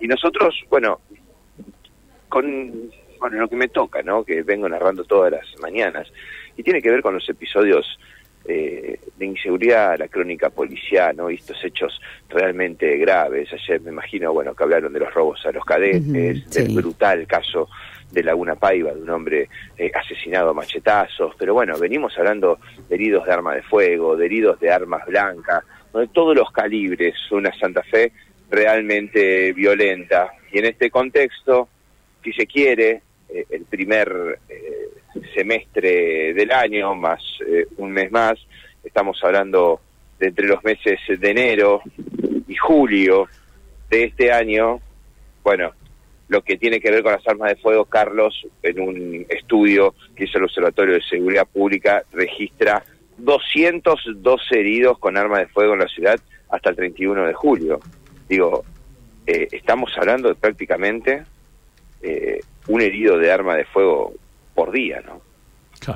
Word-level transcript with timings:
Y 0.00 0.06
nosotros, 0.06 0.54
bueno, 0.70 1.00
con 2.28 2.90
bueno, 3.18 3.38
lo 3.38 3.48
que 3.48 3.56
me 3.56 3.66
toca, 3.66 4.00
¿no? 4.00 4.22
Que 4.22 4.42
vengo 4.42 4.68
narrando 4.68 5.02
todas 5.02 5.32
las 5.32 5.46
mañanas, 5.60 6.06
y 6.56 6.62
tiene 6.62 6.80
que 6.80 6.90
ver 6.90 7.02
con 7.02 7.14
los 7.14 7.28
episodios 7.28 7.98
eh, 8.44 9.00
de 9.16 9.26
inseguridad, 9.26 9.98
la 9.98 10.06
crónica 10.06 10.50
policial, 10.50 11.16
¿no? 11.16 11.28
estos 11.28 11.62
hechos 11.64 12.00
realmente 12.28 12.96
graves. 12.96 13.52
Ayer 13.52 13.80
me 13.80 13.90
imagino, 13.90 14.32
bueno, 14.32 14.54
que 14.54 14.62
hablaron 14.62 14.92
de 14.92 15.00
los 15.00 15.12
robos 15.12 15.44
a 15.44 15.50
los 15.50 15.64
cadetes, 15.64 16.48
del 16.50 16.74
brutal 16.74 17.26
caso 17.26 17.68
de 18.12 18.22
Laguna 18.22 18.54
Paiva, 18.54 18.94
de 18.94 19.02
un 19.02 19.10
hombre 19.10 19.48
eh, 19.76 19.90
asesinado 19.94 20.50
a 20.50 20.54
machetazos, 20.54 21.34
pero 21.36 21.54
bueno, 21.54 21.76
venimos 21.76 22.16
hablando 22.16 22.58
de 22.88 22.94
heridos 22.94 23.26
de 23.26 23.32
arma 23.32 23.54
de 23.54 23.62
fuego, 23.62 24.16
de 24.16 24.26
heridos 24.26 24.60
de 24.60 24.70
armas 24.70 25.04
blancas, 25.06 25.64
de 25.92 26.06
todos 26.08 26.36
los 26.36 26.50
calibres, 26.52 27.16
una 27.32 27.52
Santa 27.58 27.82
Fe 27.82 28.12
realmente 28.78 29.52
violenta. 29.52 30.32
Y 30.52 30.58
en 30.58 30.66
este 30.66 30.90
contexto, 30.90 31.68
si 32.22 32.32
se 32.32 32.46
quiere, 32.46 33.02
eh, 33.28 33.44
el 33.50 33.64
primer 33.64 34.38
eh, 34.48 34.88
semestre 35.34 36.32
del 36.32 36.52
año, 36.52 36.94
más 36.94 37.20
un 37.76 37.90
mes 37.90 38.10
más, 38.12 38.38
estamos 38.84 39.18
hablando 39.22 39.80
de 40.18 40.28
entre 40.28 40.46
los 40.46 40.62
meses 40.62 40.98
de 41.08 41.30
enero 41.30 41.82
y 42.46 42.54
julio 42.54 43.26
de 43.90 44.04
este 44.04 44.32
año, 44.32 44.80
bueno, 45.42 45.72
lo 46.28 46.42
que 46.42 46.56
tiene 46.56 46.80
que 46.80 46.90
ver 46.90 47.02
con 47.02 47.12
las 47.12 47.26
armas 47.26 47.50
de 47.50 47.56
fuego, 47.56 47.84
Carlos, 47.86 48.46
en 48.62 48.80
un 48.80 49.26
estudio 49.28 49.94
que 50.14 50.24
hizo 50.24 50.38
el 50.38 50.44
Observatorio 50.44 50.94
de 50.94 51.02
Seguridad 51.02 51.46
Pública, 51.46 52.02
registra 52.12 52.82
212 53.16 54.60
heridos 54.60 54.98
con 54.98 55.16
armas 55.16 55.40
de 55.40 55.48
fuego 55.48 55.72
en 55.72 55.80
la 55.80 55.88
ciudad 55.88 56.20
hasta 56.50 56.70
el 56.70 56.76
31 56.76 57.26
de 57.26 57.34
julio. 57.34 57.80
Digo, 58.28 58.64
eh, 59.28 59.46
estamos 59.52 59.92
hablando 59.98 60.30
de 60.30 60.36
prácticamente 60.36 61.22
eh, 62.00 62.40
un 62.66 62.80
herido 62.80 63.18
de 63.18 63.30
arma 63.30 63.56
de 63.56 63.66
fuego 63.66 64.14
por 64.54 64.72
día, 64.72 65.02
¿no? 65.04 65.20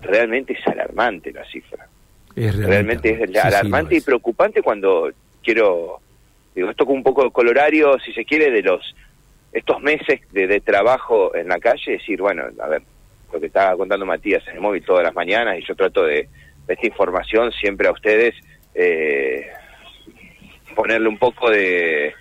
Realmente 0.00 0.54
es 0.54 0.66
alarmante 0.66 1.30
la 1.30 1.44
cifra. 1.44 1.86
realmente, 2.34 3.22
es 3.22 3.44
alarmante 3.44 3.96
y 3.96 4.00
preocupante 4.00 4.62
cuando 4.62 5.10
quiero, 5.42 6.00
digo, 6.54 6.70
esto 6.70 6.86
con 6.86 6.96
un 6.96 7.02
poco 7.02 7.22
de 7.24 7.30
colorario, 7.30 7.98
si 8.00 8.14
se 8.14 8.24
quiere, 8.24 8.50
de 8.50 8.62
los 8.62 8.94
estos 9.52 9.78
meses 9.82 10.20
de, 10.32 10.60
trabajo 10.60 11.34
en 11.34 11.48
la 11.48 11.58
calle, 11.58 11.92
decir, 11.92 12.22
bueno, 12.22 12.44
a 12.62 12.68
ver, 12.68 12.82
lo 13.30 13.40
que 13.40 13.46
estaba 13.46 13.76
contando 13.76 14.06
Matías 14.06 14.42
en 14.48 14.54
el 14.54 14.60
móvil 14.62 14.82
todas 14.82 15.04
las 15.04 15.14
mañanas 15.14 15.58
y 15.58 15.66
yo 15.66 15.74
trato 15.74 16.02
de, 16.04 16.30
esta 16.66 16.86
información 16.86 17.52
siempre 17.52 17.88
a 17.88 17.92
ustedes 17.92 18.34
eh, 18.74 19.48
ponerle 20.74 21.08
un 21.08 21.18
poco 21.18 21.50
de, 21.50 22.14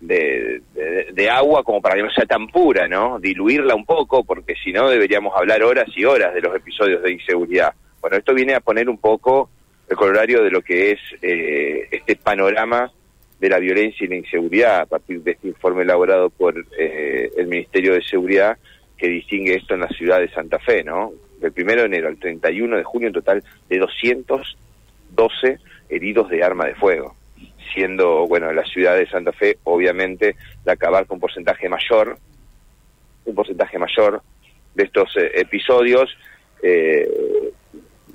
de, 0.00 1.30
agua 1.30 1.64
como 1.64 1.80
para 1.82 1.96
que 1.96 2.02
no 2.02 2.10
sea 2.10 2.26
tan 2.26 2.46
pura, 2.48 2.86
¿no? 2.88 3.18
Diluirla 3.18 3.74
un 3.74 3.84
poco, 3.84 4.24
porque 4.24 4.54
si 4.62 4.72
no 4.72 4.88
deberíamos 4.88 5.34
hablar 5.36 5.62
horas 5.62 5.88
y 5.94 6.04
horas 6.04 6.34
de 6.34 6.40
los 6.40 6.54
episodios 6.54 7.02
de 7.02 7.12
inseguridad. 7.12 7.74
Bueno, 8.00 8.16
esto 8.16 8.34
viene 8.34 8.54
a 8.54 8.60
poner 8.60 8.88
un 8.88 8.98
poco 8.98 9.50
el 9.88 9.96
colorario 9.96 10.42
de 10.42 10.50
lo 10.50 10.62
que 10.62 10.92
es 10.92 11.00
eh, 11.22 11.88
este 11.90 12.16
panorama 12.16 12.90
de 13.38 13.48
la 13.48 13.58
violencia 13.58 14.04
y 14.04 14.08
la 14.08 14.16
inseguridad 14.16 14.80
a 14.80 14.86
partir 14.86 15.22
de 15.22 15.32
este 15.32 15.48
informe 15.48 15.82
elaborado 15.82 16.30
por 16.30 16.54
eh, 16.78 17.30
el 17.36 17.46
Ministerio 17.46 17.94
de 17.94 18.02
Seguridad 18.02 18.56
que 18.96 19.08
distingue 19.08 19.54
esto 19.54 19.74
en 19.74 19.80
la 19.80 19.88
ciudad 19.88 20.20
de 20.20 20.30
Santa 20.30 20.58
Fe, 20.58 20.82
¿no? 20.82 21.12
Del 21.40 21.52
1 21.54 21.74
de 21.74 21.82
enero 21.82 22.08
al 22.08 22.16
31 22.16 22.78
de 22.78 22.84
junio, 22.84 23.08
en 23.08 23.14
total 23.14 23.44
de 23.68 23.78
212 23.78 25.58
heridos 25.90 26.30
de 26.30 26.42
arma 26.42 26.64
de 26.64 26.74
fuego, 26.74 27.14
siendo, 27.72 28.26
bueno, 28.26 28.52
la 28.52 28.64
ciudad 28.64 28.96
de 28.96 29.08
Santa 29.08 29.32
Fe, 29.32 29.58
obviamente, 29.64 30.36
la 30.64 30.76
que 30.76 30.86
abarca 30.86 31.14
un 31.14 31.20
porcentaje 31.20 31.68
mayor, 31.68 32.18
un 33.24 33.34
porcentaje 33.34 33.78
mayor 33.78 34.22
de 34.74 34.84
estos 34.84 35.16
eh, 35.16 35.32
episodios, 35.34 36.16
eh, 36.62 37.08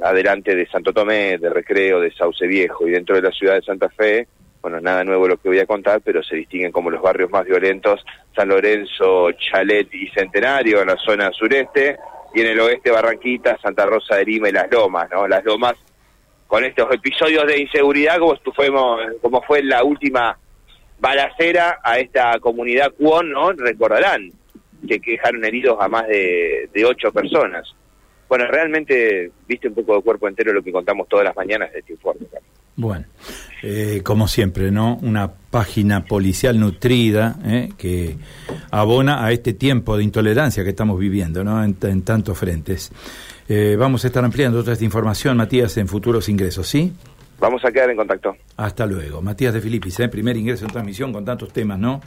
adelante 0.01 0.55
de 0.55 0.67
Santo 0.67 0.93
Tomé, 0.93 1.37
de 1.37 1.49
Recreo, 1.49 1.99
de 1.99 2.11
Sauce 2.11 2.45
Viejo, 2.47 2.87
y 2.87 2.91
dentro 2.91 3.15
de 3.15 3.21
la 3.21 3.31
ciudad 3.31 3.55
de 3.55 3.61
Santa 3.61 3.89
Fe, 3.89 4.27
bueno, 4.61 4.79
nada 4.79 5.03
nuevo 5.03 5.27
lo 5.27 5.37
que 5.37 5.49
voy 5.49 5.59
a 5.59 5.65
contar, 5.65 6.01
pero 6.01 6.21
se 6.21 6.35
distinguen 6.35 6.71
como 6.71 6.89
los 6.89 7.01
barrios 7.01 7.31
más 7.31 7.45
violentos, 7.45 8.05
San 8.35 8.49
Lorenzo, 8.49 9.31
Chalet 9.31 9.93
y 9.93 10.07
Centenario 10.09 10.81
en 10.81 10.87
la 10.87 10.97
zona 10.97 11.31
sureste, 11.31 11.97
y 12.33 12.41
en 12.41 12.47
el 12.47 12.59
oeste 12.59 12.91
Barranquita, 12.91 13.57
Santa 13.61 13.85
Rosa 13.85 14.15
de 14.15 14.25
Lima 14.25 14.49
y 14.49 14.53
Las 14.53 14.71
Lomas, 14.71 15.09
¿no? 15.11 15.27
Las 15.27 15.43
Lomas 15.43 15.75
con 16.51 16.65
estos 16.65 16.93
episodios 16.93 17.47
de 17.47 17.61
inseguridad 17.61 18.19
como 18.19 18.35
fue, 18.53 18.67
como 19.21 19.41
fue 19.43 19.63
la 19.63 19.85
última 19.85 20.37
balacera 20.99 21.79
a 21.81 21.97
esta 21.97 22.37
comunidad 22.41 22.91
Cuón, 22.91 23.31
¿no? 23.31 23.53
Recordarán 23.53 24.33
que 24.85 24.99
dejaron 24.99 25.45
heridos 25.45 25.77
a 25.79 25.87
más 25.87 26.05
de 26.09 26.85
ocho 26.85 27.13
personas. 27.13 27.73
Bueno, 28.31 28.45
realmente 28.47 29.29
viste 29.45 29.67
un 29.67 29.73
poco 29.73 29.93
de 29.93 30.03
cuerpo 30.03 30.25
entero 30.25 30.53
lo 30.53 30.63
que 30.63 30.71
contamos 30.71 31.05
todas 31.09 31.25
las 31.25 31.35
mañanas 31.35 31.69
de 31.73 31.79
este 31.79 31.91
informe. 31.91 32.27
Bueno, 32.77 33.05
eh, 33.61 33.99
como 34.05 34.25
siempre, 34.29 34.71
¿no? 34.71 34.97
Una 35.01 35.29
página 35.29 36.05
policial 36.05 36.57
nutrida 36.57 37.37
¿eh? 37.43 37.73
que 37.77 38.15
abona 38.71 39.25
a 39.25 39.33
este 39.33 39.51
tiempo 39.51 39.97
de 39.97 40.05
intolerancia 40.05 40.63
que 40.63 40.69
estamos 40.69 40.97
viviendo, 40.97 41.43
¿no? 41.43 41.61
En, 41.61 41.75
tantos 42.03 42.37
frentes. 42.37 42.93
Eh, 43.49 43.75
vamos 43.77 44.05
a 44.05 44.07
estar 44.07 44.23
ampliando 44.23 44.61
toda 44.61 44.71
esta 44.71 44.85
información, 44.85 45.35
Matías, 45.35 45.75
en 45.75 45.89
futuros 45.89 46.29
ingresos, 46.29 46.69
¿sí? 46.69 46.93
Vamos 47.41 47.65
a 47.65 47.71
quedar 47.71 47.89
en 47.89 47.97
contacto. 47.97 48.37
Hasta 48.55 48.85
luego. 48.85 49.21
Matías 49.21 49.53
de 49.53 49.59
Filipis, 49.59 49.99
¿eh? 49.99 50.07
primer 50.07 50.37
ingreso 50.37 50.63
en 50.63 50.71
transmisión 50.71 51.11
con 51.11 51.25
tantos 51.25 51.51
temas, 51.51 51.79
¿no? 51.79 51.99